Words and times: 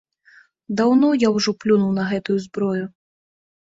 Даўно 0.79 1.11
я 1.27 1.31
ўжо 1.37 1.55
плюнуў 1.61 1.95
на 2.01 2.09
гэтую 2.11 2.37
зброю. 2.51 2.85